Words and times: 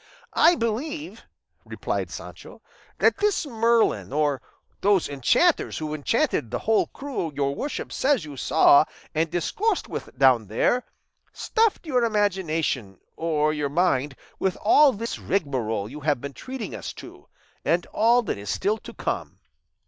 "I 0.33 0.55
believe," 0.55 1.21
replied 1.63 2.09
Sancho, 2.09 2.63
"that 2.97 3.17
this 3.19 3.45
Merlin, 3.45 4.11
or 4.11 4.41
those 4.81 5.07
enchanters 5.07 5.77
who 5.77 5.93
enchanted 5.93 6.49
the 6.49 6.57
whole 6.57 6.87
crew 6.87 7.31
your 7.35 7.53
worship 7.53 7.93
says 7.93 8.25
you 8.25 8.35
saw 8.35 8.85
and 9.13 9.29
discoursed 9.29 9.87
with 9.87 10.17
down 10.17 10.47
there, 10.47 10.85
stuffed 11.33 11.85
your 11.85 12.03
imagination 12.03 12.99
or 13.15 13.53
your 13.53 13.69
mind 13.69 14.15
with 14.39 14.57
all 14.63 14.91
this 14.91 15.19
rigmarole 15.19 15.87
you 15.87 15.99
have 15.99 16.19
been 16.19 16.33
treating 16.33 16.73
us 16.73 16.93
to, 16.93 17.27
and 17.63 17.85
all 17.93 18.23
that 18.23 18.39
is 18.39 18.49
still 18.49 18.79
to 18.79 18.95
come." 18.95 19.37